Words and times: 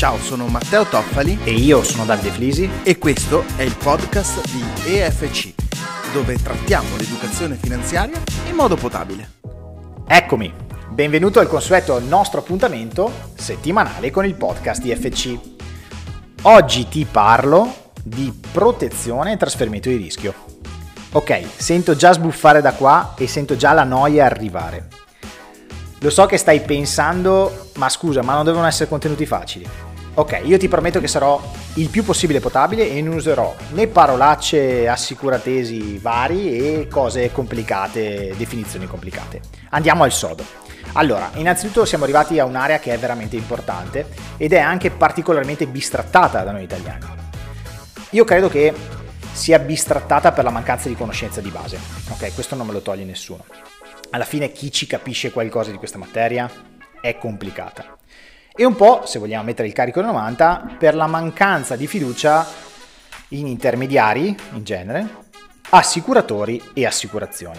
Ciao, 0.00 0.16
sono 0.16 0.46
Matteo 0.46 0.86
Toffali 0.86 1.38
E 1.44 1.52
io 1.52 1.82
sono 1.82 2.06
Davide 2.06 2.30
Flisi. 2.30 2.66
e 2.84 2.96
questo 2.96 3.44
è 3.56 3.60
il 3.60 3.76
podcast 3.76 4.40
di 4.48 4.94
EFC, 4.94 5.52
dove 6.14 6.36
trattiamo 6.42 6.96
l'educazione 6.96 7.56
finanziaria 7.56 8.18
in 8.48 8.54
modo 8.54 8.76
potabile. 8.76 9.32
Eccomi, 10.08 10.50
benvenuto 10.88 11.38
al 11.38 11.48
consueto 11.48 12.00
nostro 12.00 12.40
appuntamento 12.40 13.12
settimanale 13.34 14.10
con 14.10 14.24
il 14.24 14.36
podcast 14.36 14.80
di 14.80 14.96
FC. 14.96 15.38
Oggi 16.44 16.88
ti 16.88 17.04
parlo 17.04 17.90
di 18.02 18.32
protezione 18.50 19.32
e 19.32 19.36
trasferimento 19.36 19.90
di 19.90 19.96
rischio. 19.96 20.32
Ok, 21.12 21.42
sento 21.56 21.94
già 21.94 22.14
sbuffare 22.14 22.62
da 22.62 22.72
qua 22.72 23.12
e 23.18 23.28
sento 23.28 23.54
già 23.54 23.74
la 23.74 23.84
noia 23.84 24.24
arrivare. 24.24 24.88
Lo 25.98 26.08
so 26.08 26.24
che 26.24 26.38
stai 26.38 26.62
pensando, 26.62 27.68
ma 27.74 27.90
scusa, 27.90 28.22
ma 28.22 28.32
non 28.32 28.46
devono 28.46 28.66
essere 28.66 28.88
contenuti 28.88 29.26
facili. 29.26 29.68
Ok, 30.14 30.40
io 30.44 30.58
ti 30.58 30.68
prometto 30.68 31.00
che 31.00 31.06
sarò 31.06 31.40
il 31.74 31.88
più 31.88 32.04
possibile 32.04 32.40
potabile 32.40 32.90
e 32.90 33.00
non 33.00 33.14
userò 33.14 33.54
né 33.70 33.86
parolacce 33.86 34.88
assicuratesi 34.88 35.98
vari 35.98 36.56
e 36.58 36.88
cose 36.88 37.30
complicate, 37.30 38.34
definizioni 38.36 38.86
complicate. 38.86 39.40
Andiamo 39.70 40.02
al 40.02 40.12
sodo. 40.12 40.44
Allora, 40.94 41.30
innanzitutto 41.34 41.84
siamo 41.84 42.04
arrivati 42.04 42.40
a 42.40 42.44
un'area 42.44 42.80
che 42.80 42.92
è 42.92 42.98
veramente 42.98 43.36
importante 43.36 44.08
ed 44.36 44.52
è 44.52 44.58
anche 44.58 44.90
particolarmente 44.90 45.66
bistrattata 45.66 46.42
da 46.42 46.50
noi 46.50 46.64
italiani. 46.64 47.04
Io 48.10 48.24
credo 48.24 48.48
che 48.48 48.74
sia 49.30 49.60
bistrattata 49.60 50.32
per 50.32 50.42
la 50.42 50.50
mancanza 50.50 50.88
di 50.88 50.96
conoscenza 50.96 51.40
di 51.40 51.50
base. 51.50 51.78
Ok, 52.10 52.34
questo 52.34 52.56
non 52.56 52.66
me 52.66 52.72
lo 52.72 52.82
toglie 52.82 53.04
nessuno. 53.04 53.44
Alla 54.10 54.24
fine 54.24 54.50
chi 54.50 54.72
ci 54.72 54.88
capisce 54.88 55.30
qualcosa 55.30 55.70
di 55.70 55.76
questa 55.76 55.98
materia 55.98 56.50
è 57.00 57.16
complicata. 57.16 57.99
E 58.60 58.66
un 58.66 58.76
po', 58.76 59.04
se 59.06 59.18
vogliamo 59.18 59.44
mettere 59.44 59.68
il 59.68 59.72
carico 59.72 60.02
90, 60.02 60.74
per 60.78 60.94
la 60.94 61.06
mancanza 61.06 61.76
di 61.76 61.86
fiducia 61.86 62.46
in 63.28 63.46
intermediari 63.46 64.36
in 64.52 64.64
genere, 64.64 65.08
assicuratori 65.70 66.60
e 66.74 66.84
assicurazioni. 66.84 67.58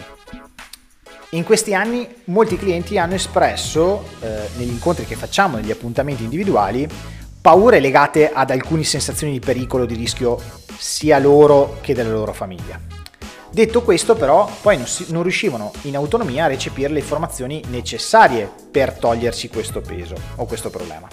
In 1.31 1.43
questi 1.43 1.73
anni 1.73 2.07
molti 2.25 2.55
clienti 2.55 2.99
hanno 2.99 3.15
espresso, 3.15 4.09
eh, 4.19 4.47
negli 4.57 4.69
incontri 4.69 5.05
che 5.05 5.15
facciamo, 5.15 5.57
negli 5.57 5.71
appuntamenti 5.71 6.21
individuali, 6.21 6.87
paure 7.41 7.79
legate 7.79 8.31
ad 8.31 8.51
alcune 8.51 8.83
sensazioni 8.83 9.33
di 9.33 9.39
pericolo, 9.39 9.87
di 9.87 9.95
rischio 9.95 10.39
sia 10.77 11.17
loro 11.17 11.79
che 11.81 11.95
della 11.95 12.11
loro 12.11 12.31
famiglia. 12.31 13.00
Detto 13.51 13.81
questo 13.81 14.15
però, 14.15 14.49
poi 14.61 14.77
non, 14.77 14.87
si- 14.87 15.07
non 15.09 15.23
riuscivano 15.23 15.73
in 15.81 15.97
autonomia 15.97 16.45
a 16.45 16.47
recepire 16.47 16.87
le 16.87 16.99
informazioni 16.99 17.61
necessarie 17.67 18.49
per 18.71 18.93
togliersi 18.93 19.49
questo 19.49 19.81
peso 19.81 20.15
o 20.37 20.45
questo 20.45 20.69
problema. 20.69 21.05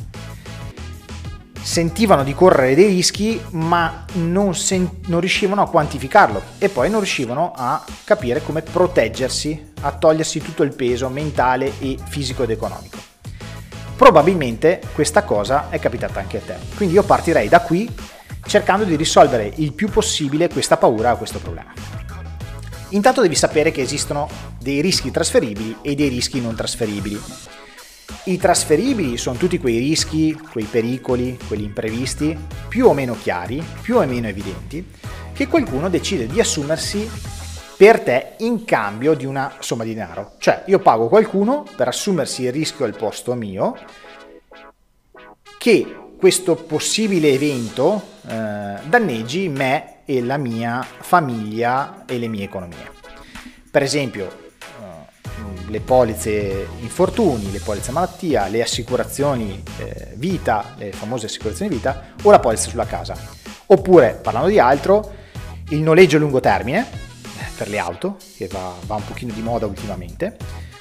Sentivano 1.60 2.22
di 2.22 2.34
correre 2.34 2.76
dei 2.76 2.86
rischi 2.86 3.42
ma 3.50 4.04
non, 4.14 4.54
sen- 4.54 5.00
non 5.06 5.18
riuscivano 5.18 5.62
a 5.62 5.68
quantificarlo 5.68 6.40
e 6.58 6.68
poi 6.68 6.88
non 6.88 7.00
riuscivano 7.00 7.52
a 7.56 7.84
capire 8.04 8.40
come 8.40 8.62
proteggersi, 8.62 9.72
a 9.80 9.90
togliersi 9.90 10.40
tutto 10.40 10.62
il 10.62 10.74
peso 10.74 11.08
mentale 11.08 11.72
e 11.80 11.98
fisico 12.06 12.44
ed 12.44 12.50
economico. 12.50 12.98
Probabilmente 13.96 14.80
questa 14.94 15.24
cosa 15.24 15.70
è 15.70 15.80
capitata 15.80 16.20
anche 16.20 16.36
a 16.36 16.40
te, 16.40 16.56
quindi 16.76 16.94
io 16.94 17.02
partirei 17.02 17.48
da 17.48 17.60
qui 17.62 17.92
cercando 18.46 18.84
di 18.84 18.94
risolvere 18.94 19.52
il 19.56 19.72
più 19.72 19.90
possibile 19.90 20.48
questa 20.48 20.76
paura 20.76 21.12
o 21.12 21.16
questo 21.16 21.40
problema. 21.40 21.97
Intanto 22.90 23.20
devi 23.20 23.34
sapere 23.34 23.70
che 23.70 23.82
esistono 23.82 24.28
dei 24.58 24.80
rischi 24.80 25.10
trasferibili 25.10 25.76
e 25.82 25.94
dei 25.94 26.08
rischi 26.08 26.40
non 26.40 26.54
trasferibili. 26.54 27.20
I 28.24 28.36
trasferibili 28.38 29.16
sono 29.16 29.36
tutti 29.36 29.58
quei 29.58 29.78
rischi, 29.78 30.32
quei 30.32 30.64
pericoli, 30.64 31.38
quelli 31.46 31.64
imprevisti, 31.64 32.36
più 32.68 32.86
o 32.86 32.94
meno 32.94 33.16
chiari, 33.20 33.62
più 33.82 33.96
o 33.96 34.06
meno 34.06 34.26
evidenti, 34.26 34.86
che 35.32 35.46
qualcuno 35.46 35.88
decide 35.90 36.26
di 36.26 36.40
assumersi 36.40 37.08
per 37.76 38.00
te 38.00 38.32
in 38.38 38.64
cambio 38.64 39.14
di 39.14 39.24
una 39.24 39.56
somma 39.60 39.84
di 39.84 39.94
denaro. 39.94 40.32
Cioè 40.38 40.64
io 40.66 40.78
pago 40.78 41.08
qualcuno 41.08 41.64
per 41.76 41.88
assumersi 41.88 42.42
il 42.42 42.52
rischio 42.52 42.84
al 42.84 42.96
posto 42.96 43.34
mio 43.34 43.76
che 45.58 45.96
questo 46.18 46.54
possibile 46.54 47.30
evento 47.30 48.02
eh, 48.26 48.78
danneggi 48.84 49.48
me 49.48 49.97
e 50.10 50.22
la 50.22 50.38
mia 50.38 50.82
famiglia 51.00 52.04
e 52.06 52.16
le 52.16 52.28
mie 52.28 52.44
economie. 52.44 52.90
Per 53.70 53.82
esempio, 53.82 54.26
eh, 54.58 55.70
le 55.70 55.80
polizze 55.80 56.66
infortuni, 56.80 57.52
le 57.52 57.60
polizze 57.60 57.92
malattia, 57.92 58.46
le 58.46 58.62
assicurazioni 58.62 59.62
eh, 59.76 60.14
vita, 60.14 60.74
le 60.78 60.92
famose 60.92 61.26
assicurazioni 61.26 61.70
vita 61.74 62.14
o 62.22 62.30
la 62.30 62.40
polizza 62.40 62.70
sulla 62.70 62.86
casa. 62.86 63.14
Oppure, 63.66 64.18
parlando 64.22 64.48
di 64.48 64.58
altro, 64.58 65.12
il 65.68 65.80
noleggio 65.80 66.16
a 66.16 66.20
lungo 66.20 66.40
termine 66.40 66.86
eh, 66.88 67.44
per 67.54 67.68
le 67.68 67.78
auto, 67.78 68.16
che 68.34 68.46
va, 68.46 68.72
va 68.86 68.94
un 68.94 69.04
pochino 69.04 69.34
di 69.34 69.42
moda 69.42 69.66
ultimamente, 69.66 70.38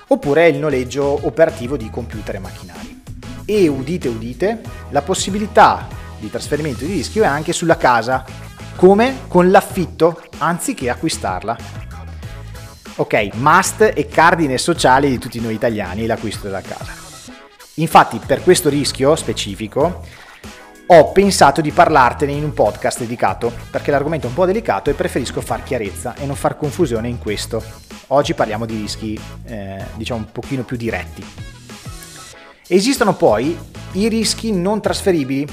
oppure 0.08 0.48
il 0.48 0.58
noleggio 0.58 1.20
operativo 1.28 1.76
di 1.76 1.90
computer 1.90 2.36
e 2.36 2.40
macchinari 2.40 3.02
e 3.44 3.68
udite 3.68 4.08
udite, 4.08 4.62
la 4.92 5.02
possibilità 5.02 5.88
di 6.18 6.30
trasferimento 6.30 6.86
di 6.86 6.94
rischio 6.94 7.24
è 7.24 7.28
anche 7.28 7.52
sulla 7.52 7.76
casa, 7.76 8.26
come 8.78 9.22
con 9.28 9.50
l'affitto 9.50 10.22
anziché 10.38 10.92
acquistarla. 10.92 11.58
Ok, 12.98 13.30
must 13.34 13.92
e 13.96 14.08
cardine 14.08 14.60
sociale 14.60 15.10
di 15.10 15.18
tutti 15.18 15.42
noi 15.42 15.56
italiani 15.56 16.06
l'acquisto 16.06 16.46
della 16.46 16.62
casa. 16.62 16.94
Infatti 17.76 18.22
per 18.24 18.44
questo 18.44 18.70
rischio 18.70 19.16
specifico 19.16 20.06
ho 20.86 21.12
pensato 21.12 21.60
di 21.60 21.72
parlartene 21.72 22.32
in 22.32 22.44
un 22.44 22.54
podcast 22.54 23.00
dedicato, 23.00 23.52
perché 23.72 23.90
l'argomento 23.90 24.28
è 24.28 24.30
un 24.30 24.36
po' 24.36 24.46
delicato 24.46 24.92
e 24.92 24.94
preferisco 24.94 25.42
far 25.42 25.64
chiarezza 25.64 26.14
e 26.16 26.28
non 26.28 26.36
far 26.36 26.56
confusione 26.56 27.10
in 27.10 27.18
questo. 27.18 27.64
Oggi 28.08 28.36
parliamo 28.36 28.66
di 28.68 28.76
rischi, 28.76 29.20
eh, 29.46 29.84
diciamo, 29.96 30.20
un 30.20 30.32
pochino 30.32 30.64
più 30.64 30.78
diretti. 30.78 31.26
Esistono 32.68 33.16
poi 33.16 33.58
i 33.94 34.08
rischi 34.08 34.52
non 34.52 34.82
trasferibili, 34.82 35.48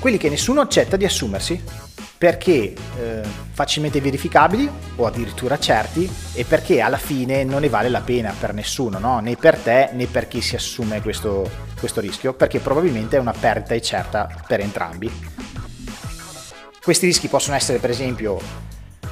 quelli 0.00 0.16
che 0.18 0.28
nessuno 0.28 0.60
accetta 0.60 0.96
di 0.96 1.04
assumersi, 1.04 1.62
perché 2.24 2.72
eh, 2.98 3.20
facilmente 3.52 4.00
verificabili 4.00 4.66
o 4.96 5.04
addirittura 5.04 5.58
certi 5.58 6.10
e 6.32 6.46
perché 6.46 6.80
alla 6.80 6.96
fine 6.96 7.44
non 7.44 7.60
ne 7.60 7.68
vale 7.68 7.90
la 7.90 8.00
pena 8.00 8.32
per 8.32 8.54
nessuno, 8.54 8.98
no? 8.98 9.20
né 9.20 9.36
per 9.36 9.58
te 9.58 9.90
né 9.92 10.06
per 10.06 10.26
chi 10.26 10.40
si 10.40 10.56
assume 10.56 11.02
questo, 11.02 11.46
questo 11.78 12.00
rischio, 12.00 12.32
perché 12.32 12.60
probabilmente 12.60 13.18
è 13.18 13.20
una 13.20 13.34
perdita 13.38 13.78
certa 13.78 14.26
per 14.46 14.60
entrambi. 14.60 15.12
Questi 16.82 17.04
rischi 17.04 17.28
possono 17.28 17.56
essere 17.56 17.78
per 17.78 17.90
esempio 17.90 18.40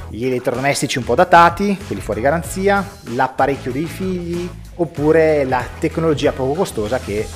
gli 0.09 0.25
elettrodomestici 0.25 0.97
un 0.97 1.05
po' 1.05 1.15
datati, 1.15 1.77
quelli 1.87 2.01
fuori 2.01 2.23
garanzia, 2.23 2.83
l'apparecchio 3.11 3.73
dei 3.73 3.85
figli 3.85 4.49
oppure 4.77 5.45
la 5.45 5.63
tecnologia 5.79 6.33
poco 6.33 6.55
costosa 6.55 6.99
che 6.99 7.19
eh, 7.19 7.29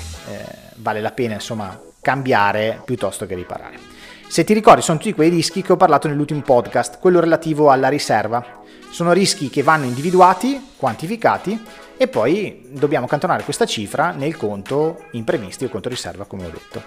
vale 0.77 1.03
la 1.03 1.13
pena 1.13 1.35
insomma 1.35 1.79
cambiare 2.01 2.81
piuttosto 2.83 3.27
che 3.27 3.35
riparare. 3.35 3.86
Se 4.29 4.45
ti 4.45 4.53
ricordi 4.53 4.83
sono 4.83 4.99
tutti 4.99 5.15
quei 5.15 5.31
rischi 5.31 5.63
che 5.63 5.73
ho 5.73 5.77
parlato 5.77 6.09
nell'ultimo 6.09 6.43
podcast, 6.43 6.99
quello 6.99 7.21
relativo 7.21 7.71
alla 7.71 7.89
riserva. 7.89 8.45
Sono 8.91 9.13
rischi 9.13 9.49
che 9.49 9.63
vanno 9.63 9.85
individuati, 9.85 10.73
quantificati 10.77 11.59
e 11.97 12.09
poi 12.09 12.67
dobbiamo 12.71 13.07
cantonare 13.07 13.45
questa 13.45 13.65
cifra 13.65 14.11
nel 14.11 14.37
conto 14.37 15.05
imprevisti 15.13 15.65
o 15.65 15.69
conto 15.69 15.89
riserva 15.89 16.27
come 16.27 16.45
ho 16.45 16.51
detto. 16.51 16.83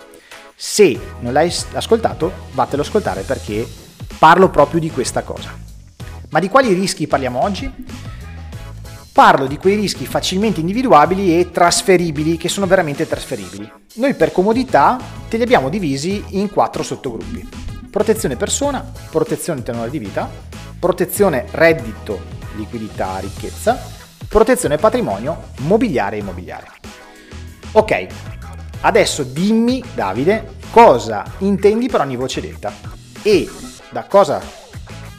Se 0.53 0.99
non 1.21 1.33
l'hai 1.33 1.51
ascoltato, 1.73 2.31
vattelo 2.51 2.81
ascoltare 2.81 3.21
perché 3.21 3.67
parlo 4.19 4.49
proprio 4.49 4.79
di 4.79 4.91
questa 4.91 5.23
cosa. 5.23 5.57
Ma 6.29 6.39
di 6.39 6.49
quali 6.49 6.73
rischi 6.73 7.07
parliamo 7.07 7.41
oggi? 7.41 7.71
Parlo 9.11 9.47
di 9.47 9.57
quei 9.57 9.75
rischi 9.75 10.05
facilmente 10.05 10.59
individuabili 10.59 11.39
e 11.39 11.49
trasferibili, 11.49 12.37
che 12.37 12.49
sono 12.49 12.67
veramente 12.67 13.07
trasferibili. 13.07 13.69
Noi 13.95 14.13
per 14.13 14.31
comodità 14.31 14.97
te 15.29 15.37
li 15.37 15.43
abbiamo 15.43 15.69
divisi 15.69 16.23
in 16.29 16.49
quattro 16.49 16.81
sottogruppi. 16.81 17.47
Protezione 17.89 18.35
persona, 18.35 18.83
protezione 19.11 19.61
tenore 19.63 19.91
di 19.91 19.99
vita, 19.99 20.29
protezione 20.79 21.45
reddito, 21.51 22.19
liquidità, 22.55 23.19
ricchezza, 23.19 23.79
protezione 24.27 24.77
patrimonio, 24.77 25.51
mobiliare 25.59 26.17
e 26.17 26.19
immobiliare. 26.19 26.67
Ok, 27.73 28.07
adesso 28.81 29.23
dimmi 29.23 29.83
Davide 29.93 30.57
cosa 30.71 31.23
intendi 31.39 31.87
per 31.87 32.01
ogni 32.01 32.15
voce 32.15 32.41
detta 32.41 32.73
e 33.21 33.47
da 33.91 34.05
cosa 34.05 34.41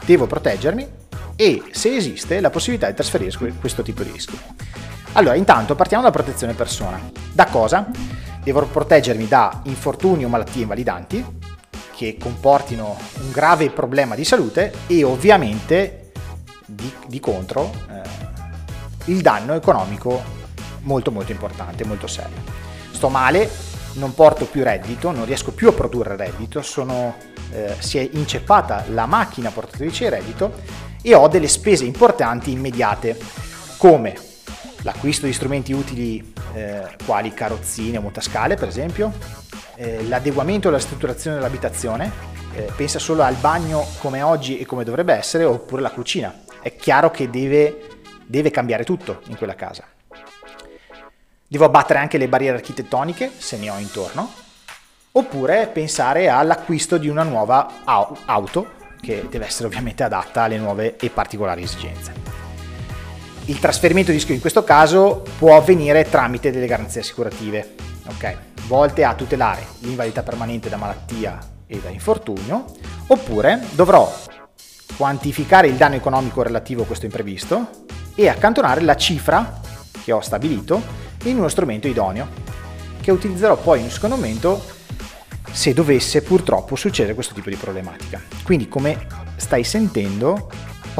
devo 0.04 0.26
proteggermi 0.26 0.88
e 1.36 1.62
se 1.70 1.94
esiste 1.94 2.40
la 2.40 2.50
possibilità 2.50 2.88
di 2.88 2.94
trasferire 2.94 3.54
questo 3.60 3.82
tipo 3.82 4.02
di 4.02 4.10
rischio. 4.10 4.38
Allora, 5.12 5.36
intanto 5.36 5.74
partiamo 5.76 6.02
dalla 6.02 6.14
protezione 6.14 6.54
persona. 6.54 7.00
Da 7.32 7.46
cosa? 7.46 7.88
Devo 8.42 8.64
proteggermi 8.64 9.28
da 9.28 9.60
infortuni 9.64 10.24
o 10.24 10.28
malattie 10.28 10.62
invalidanti 10.62 11.24
che 11.94 12.16
comportino 12.18 12.96
un 13.20 13.30
grave 13.30 13.68
problema 13.70 14.14
di 14.14 14.24
salute 14.24 14.72
e 14.86 15.04
ovviamente 15.04 16.12
di, 16.64 16.90
di 17.06 17.20
contro 17.20 17.70
eh, 17.90 19.12
il 19.12 19.20
danno 19.20 19.54
economico 19.54 20.22
molto 20.82 21.10
molto 21.10 21.32
importante, 21.32 21.84
molto 21.84 22.06
serio. 22.06 22.38
Sto 22.90 23.08
male, 23.10 23.50
non 23.94 24.14
porto 24.14 24.46
più 24.46 24.62
reddito, 24.62 25.10
non 25.10 25.24
riesco 25.24 25.52
più 25.52 25.68
a 25.68 25.72
produrre 25.72 26.16
reddito, 26.16 26.62
sono, 26.62 27.16
eh, 27.50 27.74
si 27.78 27.98
è 27.98 28.08
inceppata 28.12 28.84
la 28.88 29.06
macchina 29.06 29.50
portatrice 29.50 30.04
di 30.04 30.10
reddito 30.10 30.52
e 31.02 31.14
ho 31.14 31.28
delle 31.28 31.48
spese 31.48 31.84
importanti 31.84 32.52
immediate 32.52 33.18
come 33.76 34.16
l'acquisto 34.82 35.26
di 35.26 35.32
strumenti 35.32 35.72
utili 35.72 36.32
eh, 36.54 36.82
quali 37.04 37.32
carrozzine 37.32 37.98
o 37.98 38.00
motascale 38.00 38.56
per 38.56 38.68
esempio, 38.68 39.12
eh, 39.76 40.06
l'adeguamento 40.06 40.68
e 40.68 40.70
la 40.70 40.78
strutturazione 40.78 41.36
dell'abitazione, 41.36 42.10
eh, 42.54 42.70
pensa 42.76 42.98
solo 42.98 43.22
al 43.22 43.36
bagno 43.36 43.86
come 43.98 44.22
oggi 44.22 44.58
e 44.58 44.66
come 44.66 44.84
dovrebbe 44.84 45.14
essere 45.14 45.44
oppure 45.44 45.82
la 45.82 45.90
cucina, 45.90 46.42
è 46.60 46.74
chiaro 46.76 47.10
che 47.10 47.30
deve, 47.30 47.88
deve 48.26 48.50
cambiare 48.50 48.84
tutto 48.84 49.20
in 49.28 49.36
quella 49.36 49.54
casa. 49.54 49.84
Devo 51.46 51.64
abbattere 51.64 51.98
anche 51.98 52.18
le 52.18 52.28
barriere 52.28 52.56
architettoniche 52.56 53.30
se 53.36 53.56
ne 53.56 53.70
ho 53.70 53.78
intorno, 53.78 54.30
oppure 55.12 55.68
pensare 55.72 56.28
all'acquisto 56.28 56.96
di 56.96 57.08
una 57.08 57.24
nuova 57.24 57.82
auto 57.84 58.78
che 59.00 59.26
deve 59.28 59.46
essere 59.46 59.66
ovviamente 59.66 60.02
adatta 60.04 60.42
alle 60.42 60.58
nuove 60.58 60.96
e 60.96 61.10
particolari 61.10 61.62
esigenze. 61.62 62.29
Il 63.50 63.58
trasferimento 63.58 64.12
di 64.12 64.16
rischio 64.16 64.32
in 64.32 64.40
questo 64.40 64.62
caso 64.62 65.24
può 65.36 65.56
avvenire 65.56 66.08
tramite 66.08 66.52
delle 66.52 66.68
garanzie 66.68 67.00
assicurative, 67.00 67.74
okay, 68.06 68.36
volte 68.68 69.02
a 69.02 69.12
tutelare 69.16 69.66
l'invalidità 69.80 70.22
permanente 70.22 70.68
da 70.68 70.76
malattia 70.76 71.36
e 71.66 71.80
da 71.80 71.88
infortunio, 71.88 72.64
oppure 73.08 73.60
dovrò 73.72 74.08
quantificare 74.96 75.66
il 75.66 75.74
danno 75.74 75.96
economico 75.96 76.42
relativo 76.42 76.82
a 76.82 76.86
questo 76.86 77.06
imprevisto 77.06 77.86
e 78.14 78.28
accantonare 78.28 78.82
la 78.82 78.94
cifra 78.94 79.60
che 80.04 80.12
ho 80.12 80.20
stabilito 80.20 80.80
in 81.24 81.36
uno 81.36 81.48
strumento 81.48 81.88
idoneo, 81.88 82.28
che 83.00 83.10
utilizzerò 83.10 83.56
poi 83.56 83.80
in 83.80 83.86
un 83.86 83.90
secondo 83.90 84.14
momento 84.14 84.64
se 85.50 85.74
dovesse 85.74 86.22
purtroppo 86.22 86.76
succedere 86.76 87.14
questo 87.14 87.34
tipo 87.34 87.50
di 87.50 87.56
problematica. 87.56 88.22
Quindi 88.44 88.68
come 88.68 89.08
stai 89.34 89.64
sentendo 89.64 90.48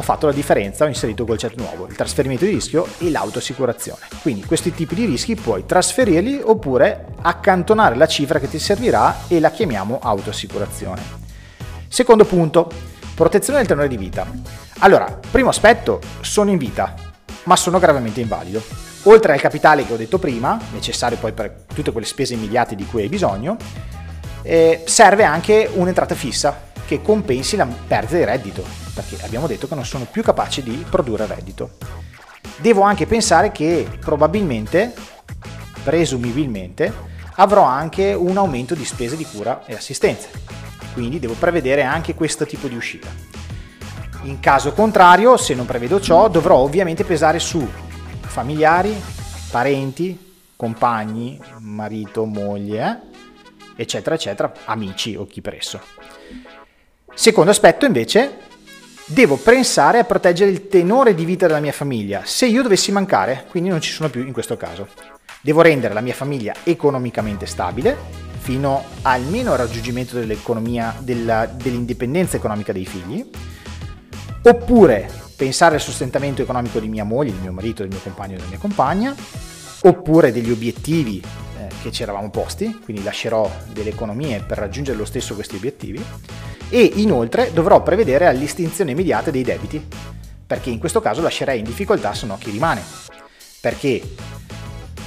ho 0.01 0.03
fatto 0.03 0.25
la 0.25 0.33
differenza, 0.33 0.85
ho 0.85 0.87
inserito 0.87 1.21
un 1.21 1.29
concetto 1.29 1.61
nuovo, 1.61 1.85
il 1.87 1.95
trasferimento 1.95 2.43
di 2.43 2.51
rischio 2.51 2.87
e 2.97 3.11
l'autoassicurazione. 3.11 4.07
Quindi 4.21 4.43
questi 4.43 4.73
tipi 4.73 4.95
di 4.95 5.05
rischi 5.05 5.35
puoi 5.35 5.65
trasferirli 5.65 6.41
oppure 6.43 7.05
accantonare 7.21 7.95
la 7.95 8.07
cifra 8.07 8.39
che 8.39 8.49
ti 8.49 8.57
servirà 8.57 9.27
e 9.27 9.39
la 9.39 9.51
chiamiamo 9.51 9.99
autoassicurazione. 10.01 11.01
Secondo 11.87 12.25
punto, 12.25 12.69
protezione 13.13 13.59
del 13.59 13.67
tenore 13.67 13.87
di 13.87 13.97
vita. 13.97 14.25
Allora, 14.79 15.19
primo 15.29 15.49
aspetto, 15.49 16.01
sono 16.21 16.49
in 16.49 16.57
vita, 16.57 16.95
ma 17.43 17.55
sono 17.55 17.77
gravemente 17.77 18.21
invalido. 18.21 18.61
Oltre 19.03 19.33
al 19.33 19.39
capitale 19.39 19.85
che 19.85 19.93
ho 19.93 19.97
detto 19.97 20.17
prima, 20.17 20.59
necessario 20.73 21.17
poi 21.17 21.31
per 21.31 21.65
tutte 21.73 21.91
quelle 21.91 22.07
spese 22.07 22.33
immediate 22.33 22.75
di 22.75 22.85
cui 22.85 23.03
hai 23.03 23.09
bisogno, 23.09 23.55
eh, 24.41 24.81
serve 24.85 25.23
anche 25.23 25.69
un'entrata 25.71 26.15
fissa 26.15 26.69
che 26.85 27.01
compensi 27.03 27.55
la 27.55 27.65
perdita 27.65 28.17
di 28.17 28.23
reddito, 28.23 28.80
perché 29.01 29.25
abbiamo 29.25 29.47
detto 29.47 29.67
che 29.67 29.75
non 29.75 29.85
sono 29.85 30.05
più 30.05 30.23
capaci 30.23 30.63
di 30.63 30.85
produrre 30.89 31.25
reddito. 31.25 31.77
Devo 32.57 32.81
anche 32.81 33.05
pensare 33.05 33.51
che 33.51 33.87
probabilmente, 33.99 34.93
presumibilmente, 35.83 37.09
avrò 37.35 37.63
anche 37.63 38.13
un 38.13 38.37
aumento 38.37 38.75
di 38.75 38.85
spese 38.85 39.17
di 39.17 39.25
cura 39.25 39.65
e 39.65 39.73
assistenza. 39.73 40.29
Quindi 40.93 41.19
devo 41.19 41.33
prevedere 41.33 41.83
anche 41.83 42.13
questo 42.13 42.45
tipo 42.45 42.67
di 42.67 42.75
uscita. 42.75 43.09
In 44.23 44.39
caso 44.39 44.73
contrario, 44.73 45.37
se 45.37 45.55
non 45.55 45.65
prevedo 45.65 45.99
ciò, 45.99 46.27
dovrò 46.27 46.57
ovviamente 46.57 47.03
pesare 47.03 47.39
su 47.39 47.67
familiari, 48.21 48.95
parenti, 49.49 50.29
compagni, 50.55 51.41
marito, 51.59 52.25
moglie, 52.25 53.01
eh, 53.75 53.81
eccetera, 53.81 54.13
eccetera, 54.13 54.53
amici 54.65 55.15
o 55.15 55.25
chi 55.25 55.41
presso. 55.41 55.81
Secondo 57.13 57.49
aspetto 57.49 57.85
invece, 57.85 58.37
devo 59.11 59.35
pensare 59.35 59.99
a 59.99 60.05
proteggere 60.05 60.51
il 60.51 60.69
tenore 60.69 61.13
di 61.13 61.25
vita 61.25 61.45
della 61.45 61.59
mia 61.59 61.73
famiglia. 61.73 62.21
Se 62.23 62.45
io 62.45 62.61
dovessi 62.61 62.93
mancare, 62.93 63.45
quindi 63.49 63.69
non 63.69 63.81
ci 63.81 63.91
sono 63.91 64.09
più 64.09 64.25
in 64.25 64.31
questo 64.31 64.55
caso. 64.55 64.87
Devo 65.41 65.61
rendere 65.61 65.93
la 65.93 65.99
mia 65.99 66.13
famiglia 66.13 66.53
economicamente 66.63 67.45
stabile 67.45 68.29
fino 68.37 68.83
almeno 69.01 69.51
al 69.51 69.57
raggiungimento 69.57 70.17
dell'economia, 70.17 70.95
della, 70.99 71.45
dell'indipendenza 71.45 72.37
economica 72.37 72.71
dei 72.71 72.85
figli, 72.85 73.29
oppure 74.43 75.09
pensare 75.35 75.75
al 75.75 75.81
sostentamento 75.81 76.41
economico 76.41 76.79
di 76.79 76.87
mia 76.87 77.03
moglie, 77.03 77.33
di 77.33 77.39
mio 77.41 77.51
marito, 77.51 77.81
del 77.81 77.91
mio 77.91 78.01
compagno 78.01 78.33
e 78.33 78.37
della 78.37 78.49
mia 78.49 78.57
compagna, 78.59 79.15
oppure 79.81 80.31
degli 80.31 80.51
obiettivi 80.51 81.21
eh, 81.59 81.67
che 81.83 81.91
ci 81.91 82.01
eravamo 82.03 82.29
posti, 82.29 82.79
quindi 82.83 83.03
lascerò 83.03 83.49
delle 83.73 83.89
economie 83.89 84.41
per 84.41 84.57
raggiungere 84.57 84.97
lo 84.97 85.05
stesso 85.05 85.35
questi 85.35 85.55
obiettivi, 85.55 86.03
e 86.71 86.89
inoltre 86.95 87.51
dovrò 87.53 87.83
prevedere 87.83 88.31
l'estinzione 88.31 88.91
immediata 88.91 89.29
dei 89.29 89.43
debiti, 89.43 89.85
perché 90.47 90.69
in 90.69 90.79
questo 90.79 91.01
caso 91.01 91.21
lascerei 91.21 91.59
in 91.59 91.65
difficoltà 91.65 92.13
se 92.13 92.25
no 92.25 92.37
chi 92.39 92.49
rimane, 92.49 92.81
perché 93.59 94.01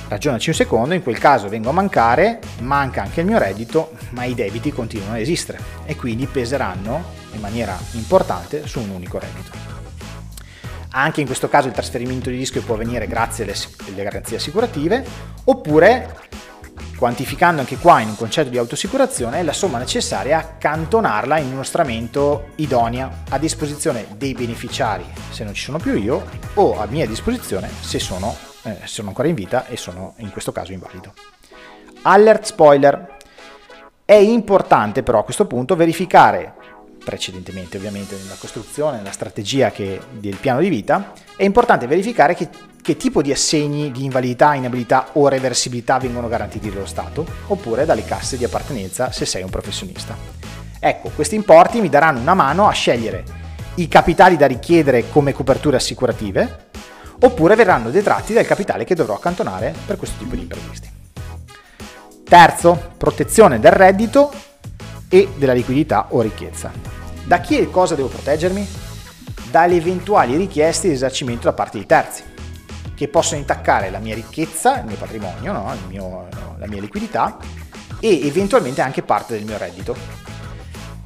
ragionaci 0.08 0.50
un 0.50 0.55
secondo, 0.55 0.94
in 0.94 1.02
quel 1.02 1.19
caso 1.19 1.49
vengo 1.49 1.70
a 1.70 1.72
mancare, 1.72 2.38
manca 2.61 3.02
anche 3.02 3.20
il 3.20 3.26
mio 3.26 3.38
reddito, 3.38 3.93
ma 4.11 4.25
i 4.25 4.34
debiti 4.34 4.70
continuano 4.72 5.14
ad 5.14 5.20
esistere 5.20 5.58
e 5.87 5.96
quindi 5.96 6.26
peseranno 6.26 7.02
in 7.32 7.40
maniera 7.40 7.76
importante 7.93 8.67
su 8.67 8.81
un 8.81 8.90
unico 8.90 9.19
reddito. 9.19 9.72
Anche 10.90 11.20
in 11.20 11.26
questo 11.26 11.49
caso 11.49 11.67
il 11.67 11.72
trasferimento 11.72 12.31
di 12.31 12.37
rischio 12.37 12.62
può 12.62 12.75
avvenire 12.75 13.08
grazie 13.08 13.43
alle 13.44 14.02
garanzie 14.05 14.37
assicurative, 14.37 15.05
oppure 15.44 16.14
quantificando 17.04 17.60
anche 17.60 17.76
qua 17.76 18.00
in 18.00 18.08
un 18.08 18.16
concetto 18.16 18.48
di 18.48 18.56
autoassicurazione 18.56 19.42
la 19.42 19.52
somma 19.52 19.76
necessaria 19.76 20.38
accantonarla 20.38 21.36
in 21.36 21.52
uno 21.52 21.62
strumento 21.62 22.52
idoneo 22.54 23.10
a 23.28 23.36
disposizione 23.36 24.06
dei 24.16 24.32
beneficiari 24.32 25.04
se 25.28 25.44
non 25.44 25.52
ci 25.52 25.64
sono 25.64 25.76
più 25.76 25.98
io 25.98 26.24
o 26.54 26.80
a 26.80 26.86
mia 26.86 27.06
disposizione 27.06 27.68
se 27.80 27.98
sono, 27.98 28.34
eh, 28.62 28.78
sono 28.84 29.08
ancora 29.08 29.28
in 29.28 29.34
vita 29.34 29.66
e 29.66 29.76
sono 29.76 30.14
in 30.16 30.30
questo 30.30 30.50
caso 30.50 30.72
invalido. 30.72 31.12
Alert 32.04 32.44
spoiler. 32.44 33.16
È 34.06 34.14
importante 34.14 35.02
però 35.02 35.18
a 35.18 35.24
questo 35.24 35.46
punto 35.46 35.76
verificare 35.76 36.54
precedentemente 37.04 37.76
ovviamente 37.76 38.16
nella 38.16 38.36
costruzione, 38.38 38.96
nella 38.96 39.12
strategia 39.12 39.70
che, 39.70 40.00
del 40.10 40.36
piano 40.36 40.60
di 40.60 40.68
vita, 40.68 41.12
è 41.36 41.44
importante 41.44 41.86
verificare 41.86 42.34
che, 42.34 42.48
che 42.82 42.96
tipo 42.96 43.22
di 43.22 43.30
assegni 43.30 43.92
di 43.92 44.04
invalidità, 44.04 44.54
inabilità 44.54 45.10
o 45.12 45.28
reversibilità 45.28 45.98
vengono 45.98 46.28
garantiti 46.28 46.70
dallo 46.70 46.86
Stato 46.86 47.24
oppure 47.48 47.84
dalle 47.84 48.05
casse 48.05 48.36
di 48.36 48.44
appartenenza 48.44 49.12
se 49.12 49.26
sei 49.26 49.43
un 49.43 49.50
professionista. 49.50 50.17
Ecco, 50.81 51.10
questi 51.14 51.34
importi 51.34 51.81
mi 51.81 51.88
daranno 51.88 52.20
una 52.20 52.34
mano 52.34 52.67
a 52.67 52.72
scegliere 52.72 53.24
i 53.76 53.88
capitali 53.88 54.36
da 54.36 54.46
richiedere 54.46 55.08
come 55.10 55.32
coperture 55.32 55.76
assicurative 55.76 56.69
oppure 57.20 57.55
verranno 57.56 57.90
detratti 57.90 58.32
dal 58.32 58.46
capitale 58.46 58.84
che 58.84 58.94
dovrò 58.94 59.14
accantonare 59.14 59.74
per 59.86 59.96
questo 59.96 60.19
tipo 60.19 60.34
di 60.34 60.43
imprevisti. 60.43 60.90
Terzo, 62.24 62.93
protezione 62.96 63.60
del 63.60 63.72
reddito 63.72 64.32
e 65.08 65.29
della 65.37 65.53
liquidità 65.53 66.06
o 66.11 66.20
ricchezza. 66.20 66.70
Da 67.25 67.41
chi 67.41 67.58
e 67.58 67.70
cosa 67.70 67.94
devo 67.94 68.08
proteggermi? 68.08 68.67
Dalle 69.51 69.77
eventuali 69.77 70.37
richieste 70.37 70.89
di 70.89 70.93
risarcimento 70.94 71.44
da 71.44 71.53
parte 71.53 71.79
di 71.79 71.87
terzi, 71.87 72.23
che 72.94 73.08
possono 73.08 73.41
intaccare 73.41 73.91
la 73.91 73.99
mia 73.99 74.15
ricchezza, 74.15 74.79
il 74.81 74.87
mio 74.87 74.96
patrimonio, 74.96 75.53
no? 75.53 75.73
il 75.73 75.89
mio, 75.89 76.29
la 76.58 76.67
mia 76.67 76.81
liquidità 76.81 77.37
e 78.01 78.27
eventualmente 78.27 78.82
anche 78.82 79.03
parte 79.03 79.34
del 79.34 79.44
mio 79.44 79.56
reddito, 79.56 79.96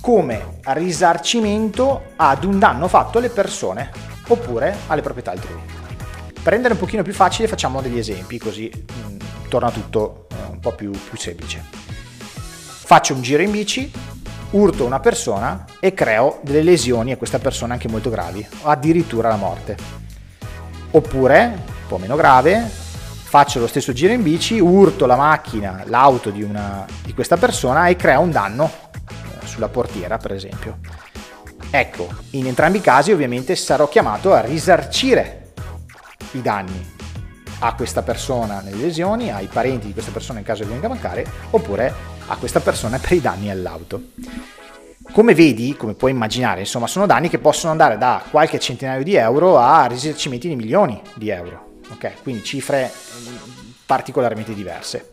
come 0.01 0.59
risarcimento 0.63 2.13
ad 2.17 2.45
un 2.45 2.59
danno 2.59 2.89
fatto 2.89 3.19
alle 3.19 3.29
persone 3.29 3.91
oppure 4.29 4.77
alle 4.89 5.03
proprietà 5.03 5.31
altrui. 5.31 5.61
Per 6.43 6.53
rendere 6.53 6.75
un 6.75 6.81
pochino 6.81 7.03
più 7.03 7.13
facile 7.13 7.49
facciamo 7.49 7.81
degli 7.81 7.99
esempi 7.99 8.39
così 8.39 8.71
mh, 8.73 9.11
mm, 9.13 9.19
torna 9.49 9.71
tutto 9.71 10.27
uh, 10.31 10.53
un 10.53 10.61
po' 10.61 10.73
più, 10.73 10.91
più 10.91 11.19
semplice 11.19 11.88
faccio 12.89 13.13
un 13.13 13.21
giro 13.21 13.43
in 13.43 13.51
bici, 13.51 13.93
urto 14.53 14.87
una 14.87 14.99
persona 14.99 15.67
e 15.79 15.93
creo 15.93 16.39
delle 16.41 16.63
lesioni 16.63 17.13
a 17.13 17.19
questa 17.19 17.39
persona 17.39 17.75
anche 17.75 17.87
molto 17.87 18.09
gravi, 18.09 18.49
addirittura 18.63 19.29
la 19.29 19.37
morte. 19.37 19.77
Oppure, 20.93 21.65
un 21.65 21.87
po' 21.87 21.99
meno 21.99 22.17
grave, 22.17 22.67
faccio 22.67 23.61
lo 23.61 23.67
stesso 23.67 23.93
giro 23.93 24.15
in 24.15 24.23
bici, 24.23 24.59
urto 24.59 25.05
la 25.05 25.17
macchina, 25.17 25.83
l'auto 25.85 26.31
di, 26.31 26.43
una, 26.43 26.87
di 27.05 27.13
questa 27.13 27.37
persona 27.37 27.89
e 27.89 27.97
creo 27.97 28.21
un 28.21 28.31
danno 28.31 28.73
eh, 28.95 29.47
sulla 29.47 29.69
portiera, 29.69 30.17
per 30.17 30.33
esempio. 30.33 30.79
Ecco, 31.69 32.09
in 32.31 32.47
entrambi 32.47 32.79
i 32.79 32.81
casi 32.81 33.13
ovviamente 33.13 33.55
sarò 33.55 33.87
chiamato 33.87 34.33
a 34.33 34.41
risarcire 34.41 35.51
i 36.31 36.41
danni 36.41 36.97
a 37.59 37.75
questa 37.75 38.01
persona 38.01 38.63
nelle 38.63 38.81
lesioni, 38.81 39.31
ai 39.31 39.47
parenti 39.47 39.89
di 39.89 39.93
questa 39.93 40.11
persona 40.11 40.39
in 40.39 40.47
caso 40.47 40.65
venga 40.67 40.87
a 40.87 40.89
mancare, 40.89 41.27
oppure 41.51 42.17
a 42.29 42.37
questa 42.37 42.61
persona 42.61 42.99
per 42.99 43.13
i 43.13 43.21
danni 43.21 43.51
all'auto. 43.51 44.03
Come 45.11 45.35
vedi, 45.35 45.75
come 45.77 45.95
puoi 45.95 46.11
immaginare, 46.11 46.61
insomma, 46.61 46.87
sono 46.87 47.07
danni 47.07 47.29
che 47.29 47.39
possono 47.39 47.73
andare 47.73 47.97
da 47.97 48.23
qualche 48.31 48.59
centinaio 48.59 49.03
di 49.03 49.15
euro 49.15 49.59
a 49.59 49.87
risarcimenti 49.87 50.49
di 50.49 50.57
milioni 50.57 51.01
di 51.15 51.31
euro, 51.31 51.81
ok? 51.91 52.23
Quindi 52.23 52.45
cifre 52.45 52.91
mm, 52.93 53.37
particolarmente 53.87 54.55
diverse. 54.55 55.11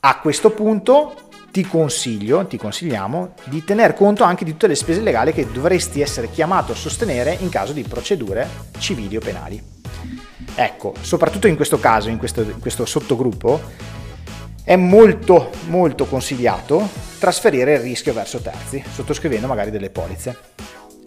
A 0.00 0.18
questo 0.18 0.50
punto 0.50 1.14
ti 1.50 1.66
consiglio, 1.66 2.46
ti 2.46 2.56
consigliamo 2.56 3.34
di 3.44 3.62
tener 3.62 3.94
conto 3.94 4.24
anche 4.24 4.44
di 4.44 4.52
tutte 4.52 4.66
le 4.66 4.74
spese 4.74 5.00
legali 5.00 5.32
che 5.32 5.46
dovresti 5.52 6.00
essere 6.00 6.30
chiamato 6.30 6.72
a 6.72 6.74
sostenere 6.74 7.36
in 7.40 7.48
caso 7.48 7.72
di 7.72 7.82
procedure 7.82 8.48
civili 8.78 9.16
o 9.16 9.20
penali. 9.20 9.62
Ecco, 10.56 10.94
soprattutto 11.00 11.46
in 11.46 11.56
questo 11.56 11.78
caso, 11.78 12.08
in 12.08 12.18
questo, 12.18 12.40
in 12.40 12.58
questo 12.58 12.84
sottogruppo, 12.86 13.60
è 14.64 14.76
molto 14.76 15.50
molto 15.66 16.06
consigliato 16.06 16.88
trasferire 17.18 17.74
il 17.74 17.80
rischio 17.80 18.14
verso 18.14 18.38
terzi, 18.40 18.82
sottoscrivendo 18.92 19.46
magari 19.46 19.70
delle 19.70 19.90
polizze. 19.90 20.36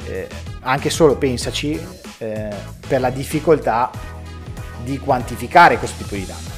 Eh, 0.05 0.27
anche 0.61 0.89
solo 0.89 1.17
pensaci 1.17 1.79
eh, 2.19 2.49
per 2.87 3.01
la 3.01 3.09
difficoltà 3.09 3.91
di 4.83 4.99
quantificare 4.99 5.77
questo 5.77 6.03
tipo 6.03 6.15
di 6.15 6.25
danno. 6.25 6.55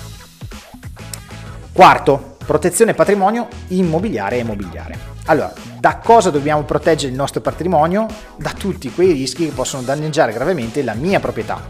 Quarto, 1.71 2.37
protezione 2.45 2.93
patrimonio 2.93 3.47
immobiliare 3.69 4.35
e 4.35 4.39
immobiliare. 4.39 4.97
Allora, 5.25 5.53
da 5.79 5.97
cosa 5.97 6.29
dobbiamo 6.29 6.63
proteggere 6.63 7.11
il 7.11 7.17
nostro 7.17 7.39
patrimonio? 7.39 8.07
Da 8.35 8.51
tutti 8.51 8.91
quei 8.91 9.13
rischi 9.13 9.45
che 9.45 9.51
possono 9.51 9.83
danneggiare 9.83 10.33
gravemente 10.33 10.83
la 10.83 10.93
mia 10.93 11.19
proprietà. 11.19 11.61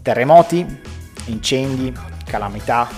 Terremoti, 0.00 0.80
incendi, 1.26 1.92
calamità, 2.24 2.88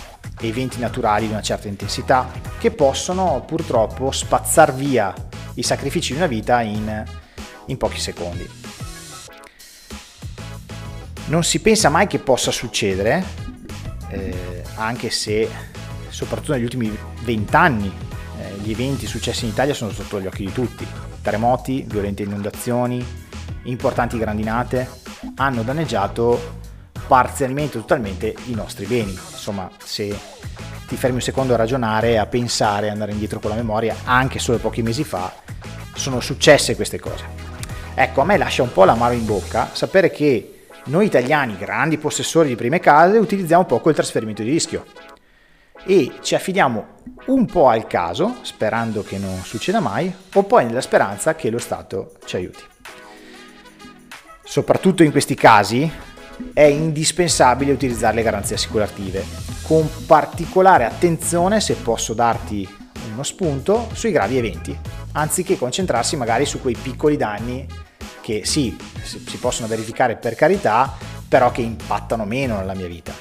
eventi 0.40 0.78
naturali 0.78 1.26
di 1.26 1.32
una 1.32 1.42
certa 1.42 1.68
intensità 1.68 2.30
che 2.58 2.70
possono 2.70 3.42
purtroppo 3.46 4.10
spazzar 4.10 4.74
via 4.74 5.14
i 5.54 5.62
sacrifici 5.62 6.12
di 6.12 6.18
una 6.18 6.26
vita 6.26 6.60
in, 6.60 7.04
in 7.66 7.76
pochi 7.76 7.98
secondi. 7.98 8.48
Non 11.26 11.42
si 11.42 11.60
pensa 11.60 11.88
mai 11.88 12.06
che 12.06 12.18
possa 12.18 12.50
succedere, 12.50 13.24
eh, 14.08 14.62
anche 14.74 15.10
se 15.10 15.48
soprattutto 16.08 16.52
negli 16.52 16.64
ultimi 16.64 16.96
vent'anni 17.22 17.92
eh, 18.38 18.58
gli 18.62 18.70
eventi 18.70 19.06
successi 19.06 19.44
in 19.44 19.50
Italia 19.50 19.74
sono 19.74 19.90
sotto 19.90 20.20
gli 20.20 20.26
occhi 20.26 20.44
di 20.44 20.52
tutti. 20.52 20.86
Terremoti, 21.22 21.84
violente 21.88 22.22
inondazioni, 22.22 23.04
importanti 23.64 24.18
grandinate 24.18 24.86
hanno 25.36 25.62
danneggiato 25.62 26.62
parzialmente 27.06 27.78
o 27.78 27.80
totalmente 27.80 28.34
i 28.46 28.54
nostri 28.54 28.86
beni. 28.86 29.10
Insomma, 29.10 29.70
se 29.82 30.16
ti 30.86 30.96
fermi 30.96 31.16
un 31.16 31.22
secondo 31.22 31.54
a 31.54 31.56
ragionare, 31.56 32.18
a 32.18 32.26
pensare, 32.26 32.90
andare 32.90 33.12
indietro 33.12 33.40
con 33.40 33.50
la 33.50 33.56
memoria, 33.56 33.96
anche 34.04 34.38
solo 34.38 34.58
pochi 34.58 34.82
mesi 34.82 35.04
fa 35.04 35.32
sono 35.94 36.20
successe 36.20 36.76
queste 36.76 36.98
cose. 36.98 37.24
Ecco, 37.94 38.20
a 38.20 38.24
me 38.24 38.36
lascia 38.36 38.62
un 38.62 38.72
po' 38.72 38.84
l'amaro 38.84 39.14
in 39.14 39.24
bocca 39.24 39.70
sapere 39.72 40.10
che 40.10 40.66
noi 40.86 41.06
italiani, 41.06 41.56
grandi 41.56 41.96
possessori 41.96 42.48
di 42.48 42.56
prime 42.56 42.80
case, 42.80 43.16
utilizziamo 43.18 43.64
poco 43.64 43.88
il 43.88 43.94
trasferimento 43.94 44.42
di 44.42 44.50
rischio 44.50 44.84
e 45.84 46.12
ci 46.20 46.34
affidiamo 46.34 46.86
un 47.26 47.46
po' 47.46 47.68
al 47.68 47.86
caso, 47.86 48.36
sperando 48.42 49.02
che 49.02 49.18
non 49.18 49.42
succeda 49.42 49.80
mai, 49.80 50.12
o 50.34 50.42
poi 50.42 50.64
nella 50.64 50.80
speranza 50.80 51.34
che 51.34 51.50
lo 51.50 51.58
Stato 51.58 52.14
ci 52.24 52.36
aiuti. 52.36 52.62
Soprattutto 54.42 55.02
in 55.02 55.10
questi 55.10 55.34
casi 55.34 55.90
è 56.52 56.62
indispensabile 56.62 57.72
utilizzare 57.72 58.16
le 58.16 58.22
garanzie 58.22 58.56
assicurative, 58.56 59.24
con 59.62 59.88
particolare 60.06 60.84
attenzione, 60.84 61.60
se 61.60 61.74
posso 61.74 62.14
darti 62.14 62.68
uno 63.12 63.22
spunto, 63.22 63.88
sui 63.92 64.12
gravi 64.12 64.38
eventi, 64.38 64.76
anziché 65.12 65.56
concentrarsi 65.56 66.16
magari 66.16 66.46
su 66.46 66.60
quei 66.60 66.76
piccoli 66.76 67.16
danni 67.16 67.66
che 68.20 68.42
sì, 68.44 68.76
si 69.02 69.36
possono 69.38 69.68
verificare 69.68 70.16
per 70.16 70.34
carità, 70.34 70.92
però 71.28 71.50
che 71.52 71.60
impattano 71.60 72.24
meno 72.24 72.56
nella 72.56 72.74
mia 72.74 72.86
vita. 72.86 73.12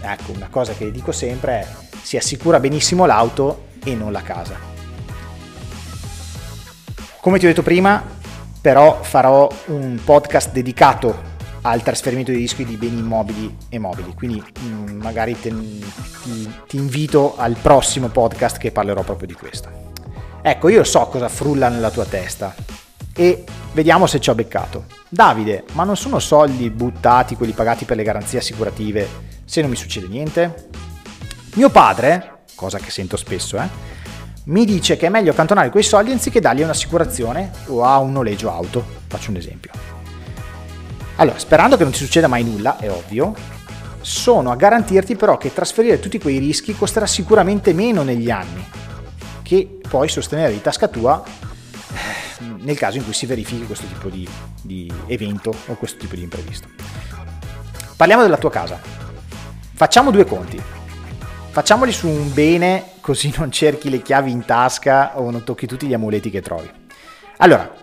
Ecco, 0.00 0.32
una 0.32 0.48
cosa 0.50 0.72
che 0.72 0.90
dico 0.90 1.12
sempre 1.12 1.52
è 1.60 1.66
si 2.02 2.16
assicura 2.16 2.60
benissimo 2.60 3.06
l'auto 3.06 3.66
e 3.84 3.94
non 3.94 4.12
la 4.12 4.22
casa. 4.22 4.56
Come 7.20 7.38
ti 7.38 7.44
ho 7.44 7.48
detto 7.48 7.62
prima, 7.62 8.02
però 8.60 9.02
farò 9.02 9.48
un 9.66 10.00
podcast 10.02 10.52
dedicato 10.52 11.36
al 11.68 11.82
trasferimento 11.82 12.30
dei 12.30 12.40
rischi 12.40 12.64
di 12.64 12.76
beni 12.76 12.98
immobili 12.98 13.54
e 13.68 13.78
mobili, 13.78 14.14
quindi 14.14 14.42
mh, 14.42 14.66
mm, 14.66 15.00
magari 15.00 15.38
te, 15.38 15.50
ti, 15.50 16.52
ti 16.66 16.76
invito 16.76 17.36
al 17.36 17.56
prossimo 17.60 18.08
podcast 18.08 18.56
che 18.56 18.70
parlerò 18.70 19.02
proprio 19.02 19.26
di 19.26 19.34
questo. 19.34 19.68
Ecco, 20.40 20.68
io 20.68 20.82
so 20.84 21.06
cosa 21.06 21.28
frulla 21.28 21.68
nella 21.68 21.90
tua 21.90 22.06
testa 22.06 22.54
e 23.14 23.44
vediamo 23.72 24.06
se 24.06 24.18
ci 24.18 24.30
ho 24.30 24.34
beccato. 24.34 24.86
Davide, 25.08 25.64
ma 25.72 25.84
non 25.84 25.96
sono 25.96 26.18
soldi 26.18 26.70
buttati 26.70 27.36
quelli 27.36 27.52
pagati 27.52 27.84
per 27.84 27.96
le 27.96 28.02
garanzie 28.02 28.38
assicurative 28.38 29.26
se 29.44 29.60
non 29.60 29.68
mi 29.70 29.76
succede 29.76 30.06
niente? 30.06 30.68
Mio 31.54 31.68
padre, 31.68 32.44
cosa 32.54 32.78
che 32.78 32.90
sento 32.90 33.16
spesso, 33.16 33.58
eh, 33.58 33.68
mi 34.44 34.64
dice 34.64 34.96
che 34.96 35.06
è 35.06 35.10
meglio 35.10 35.32
accantonare 35.32 35.68
quei 35.68 35.82
soldi 35.82 36.12
anziché 36.12 36.40
dargli 36.40 36.62
un'assicurazione 36.62 37.50
o 37.66 37.84
a 37.84 37.98
un 37.98 38.12
noleggio 38.12 38.50
auto. 38.50 38.82
Faccio 39.06 39.30
un 39.30 39.36
esempio. 39.36 39.97
Allora, 41.20 41.38
sperando 41.38 41.76
che 41.76 41.82
non 41.82 41.92
ti 41.92 41.98
succeda 41.98 42.28
mai 42.28 42.44
nulla, 42.44 42.78
è 42.78 42.88
ovvio, 42.90 43.34
sono 44.00 44.52
a 44.52 44.56
garantirti 44.56 45.16
però 45.16 45.36
che 45.36 45.52
trasferire 45.52 45.98
tutti 45.98 46.20
quei 46.20 46.38
rischi 46.38 46.76
costerà 46.76 47.06
sicuramente 47.06 47.72
meno 47.72 48.04
negli 48.04 48.30
anni, 48.30 48.64
che 49.42 49.80
puoi 49.88 50.08
sostenere 50.08 50.52
di 50.52 50.60
tasca 50.60 50.86
tua 50.86 51.20
eh, 51.24 52.44
nel 52.58 52.78
caso 52.78 52.98
in 52.98 53.04
cui 53.04 53.12
si 53.12 53.26
verifichi 53.26 53.66
questo 53.66 53.86
tipo 53.86 54.08
di, 54.08 54.28
di 54.62 54.92
evento 55.06 55.52
o 55.66 55.74
questo 55.74 55.98
tipo 55.98 56.14
di 56.14 56.22
imprevisto. 56.22 56.68
Parliamo 57.96 58.22
della 58.22 58.38
tua 58.38 58.50
casa. 58.50 58.80
Facciamo 59.74 60.12
due 60.12 60.24
conti. 60.24 60.62
Facciamoli 61.50 61.90
su 61.90 62.06
un 62.06 62.32
bene 62.32 62.92
così 63.00 63.34
non 63.36 63.50
cerchi 63.50 63.90
le 63.90 64.02
chiavi 64.02 64.30
in 64.30 64.44
tasca 64.44 65.18
o 65.18 65.32
non 65.32 65.42
tocchi 65.42 65.66
tutti 65.66 65.86
gli 65.86 65.94
amuleti 65.94 66.30
che 66.30 66.42
trovi. 66.42 66.70
Allora, 67.38 67.74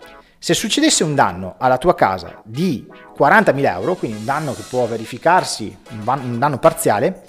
se 0.46 0.54
succedesse 0.54 1.04
un 1.04 1.16
danno 1.16 1.56
alla 1.58 1.80
tua 1.80 1.96
casa 1.96 2.40
di 2.44 2.86
40.000 3.18 3.66
euro, 3.66 3.96
quindi 3.96 4.20
un 4.20 4.26
danno 4.26 4.54
che 4.54 4.62
può 4.70 4.86
verificarsi, 4.86 5.76
un 5.90 6.38
danno 6.38 6.60
parziale, 6.60 7.24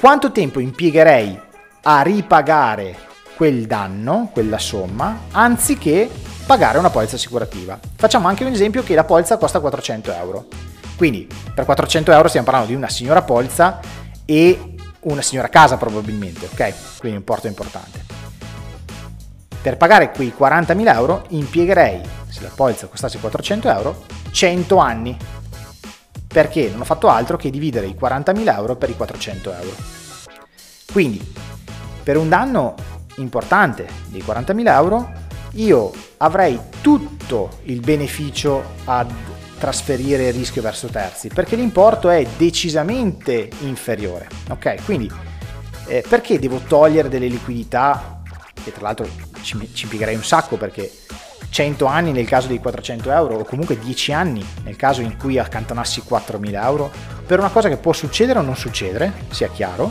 quanto 0.00 0.32
tempo 0.32 0.58
impiegherei 0.58 1.38
a 1.82 2.00
ripagare 2.00 2.96
quel 3.36 3.66
danno, 3.66 4.30
quella 4.32 4.56
somma, 4.56 5.24
anziché 5.32 6.10
pagare 6.46 6.78
una 6.78 6.88
polizza 6.88 7.16
assicurativa? 7.16 7.78
Facciamo 7.96 8.28
anche 8.28 8.44
un 8.44 8.52
esempio 8.52 8.82
che 8.82 8.94
la 8.94 9.04
polizza 9.04 9.36
costa 9.36 9.60
400 9.60 10.10
euro. 10.14 10.46
Quindi 10.96 11.28
per 11.54 11.66
400 11.66 12.12
euro 12.12 12.28
stiamo 12.28 12.46
parlando 12.46 12.70
di 12.70 12.76
una 12.78 12.88
signora 12.88 13.20
polizza 13.20 13.78
e 14.24 14.74
una 15.00 15.20
signora 15.20 15.50
casa 15.50 15.76
probabilmente, 15.76 16.46
ok? 16.46 16.72
Quindi 16.98 17.08
un 17.10 17.16
importo 17.16 17.46
importante. 17.46 18.06
Per 19.60 19.76
pagare 19.76 20.12
quei 20.12 20.32
40.000 20.34 20.94
euro 20.94 21.24
impiegherei, 21.28 22.00
se 22.38 22.44
la 22.44 22.52
polizza 22.54 22.86
costasse 22.86 23.18
400 23.18 23.68
euro, 23.68 24.04
100 24.30 24.76
anni. 24.78 25.16
Perché 26.26 26.68
non 26.70 26.82
ho 26.82 26.84
fatto 26.84 27.08
altro 27.08 27.36
che 27.36 27.50
dividere 27.50 27.86
i 27.86 27.96
40.000 27.98 28.54
euro 28.54 28.76
per 28.76 28.90
i 28.90 28.96
400 28.96 29.52
euro. 29.52 29.76
Quindi, 30.92 31.34
per 32.02 32.16
un 32.16 32.28
danno 32.28 32.74
importante 33.16 33.88
di 34.06 34.22
40.000 34.24 34.68
euro, 34.68 35.12
io 35.52 35.90
avrei 36.18 36.58
tutto 36.80 37.58
il 37.64 37.80
beneficio 37.80 38.62
ad 38.84 39.10
trasferire 39.58 40.28
il 40.28 40.34
rischio 40.34 40.62
verso 40.62 40.86
terzi, 40.86 41.28
perché 41.28 41.56
l'importo 41.56 42.08
è 42.10 42.24
decisamente 42.36 43.50
inferiore. 43.60 44.28
Ok, 44.50 44.84
quindi 44.84 45.10
eh, 45.86 46.04
perché 46.08 46.38
devo 46.38 46.60
togliere 46.60 47.08
delle 47.08 47.26
liquidità, 47.26 48.20
che 48.62 48.70
tra 48.70 48.82
l'altro 48.82 49.08
ci, 49.40 49.58
ci 49.72 49.84
impiegherei 49.84 50.14
un 50.14 50.22
sacco 50.22 50.56
perché 50.56 50.92
100 51.50 51.86
anni 51.86 52.12
nel 52.12 52.26
caso 52.26 52.46
dei 52.46 52.58
400 52.58 53.10
euro 53.10 53.36
o 53.36 53.44
comunque 53.44 53.78
10 53.78 54.12
anni 54.12 54.46
nel 54.64 54.76
caso 54.76 55.00
in 55.00 55.16
cui 55.16 55.38
accantonassi 55.38 56.02
4.000 56.08 56.62
euro 56.62 56.90
per 57.26 57.38
una 57.38 57.50
cosa 57.50 57.68
che 57.68 57.76
può 57.76 57.92
succedere 57.92 58.38
o 58.38 58.42
non 58.42 58.56
succedere, 58.56 59.12
sia 59.30 59.48
chiaro, 59.48 59.90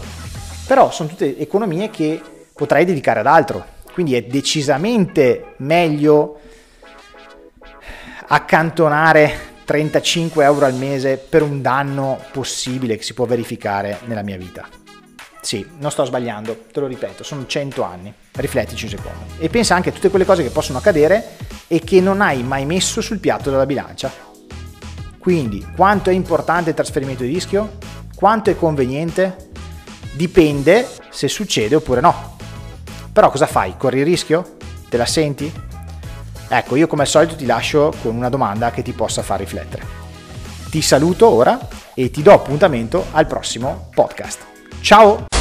però 0.65 0.91
sono 0.91 1.09
tutte 1.09 1.37
economie 1.37 1.89
che 1.89 2.21
potrei 2.53 2.85
dedicare 2.85 3.19
ad 3.19 3.27
altro, 3.27 3.65
quindi 3.93 4.15
è 4.15 4.23
decisamente 4.23 5.53
meglio 5.57 6.39
accantonare 8.27 9.55
35 9.65 10.43
euro 10.43 10.65
al 10.65 10.73
mese 10.73 11.17
per 11.17 11.43
un 11.43 11.61
danno 11.61 12.19
possibile 12.31 12.97
che 12.97 13.03
si 13.03 13.13
può 13.13 13.25
verificare 13.25 13.99
nella 14.05 14.23
mia 14.23 14.37
vita. 14.37 14.67
Sì, 15.41 15.65
non 15.79 15.91
sto 15.91 16.03
sbagliando, 16.03 16.65
te 16.71 16.79
lo 16.79 16.87
ripeto, 16.87 17.23
sono 17.23 17.45
100 17.45 17.83
anni, 17.83 18.13
riflettici 18.33 18.85
un 18.85 18.89
secondo. 18.89 19.25
E 19.37 19.49
pensa 19.49 19.75
anche 19.75 19.89
a 19.89 19.91
tutte 19.91 20.09
quelle 20.09 20.25
cose 20.25 20.43
che 20.43 20.49
possono 20.49 20.77
accadere 20.77 21.37
e 21.67 21.79
che 21.81 22.01
non 22.01 22.21
hai 22.21 22.43
mai 22.43 22.65
messo 22.65 23.01
sul 23.01 23.19
piatto 23.19 23.49
della 23.49 23.65
bilancia. 23.65 24.11
Quindi, 25.19 25.65
quanto 25.75 26.09
è 26.09 26.13
importante 26.13 26.69
il 26.69 26.75
trasferimento 26.75 27.23
di 27.23 27.33
rischio? 27.33 27.77
Quanto 28.15 28.49
è 28.49 28.55
conveniente? 28.55 29.49
Dipende 30.13 30.87
se 31.09 31.27
succede 31.27 31.75
oppure 31.75 32.01
no. 32.01 32.37
Però 33.11 33.29
cosa 33.29 33.45
fai? 33.45 33.75
Corri 33.77 33.99
il 33.99 34.05
rischio? 34.05 34.55
Te 34.89 34.97
la 34.97 35.05
senti? 35.05 35.51
Ecco, 36.49 36.75
io 36.75 36.87
come 36.87 37.01
al 37.01 37.07
solito 37.07 37.35
ti 37.35 37.45
lascio 37.45 37.93
con 38.01 38.15
una 38.15 38.29
domanda 38.29 38.71
che 38.71 38.81
ti 38.81 38.93
possa 38.93 39.21
far 39.21 39.39
riflettere. 39.39 39.85
Ti 40.69 40.81
saluto 40.81 41.27
ora 41.27 41.59
e 41.93 42.09
ti 42.09 42.21
do 42.21 42.31
appuntamento 42.31 43.07
al 43.11 43.27
prossimo 43.27 43.89
podcast. 43.93 44.45
Ciao! 44.81 45.36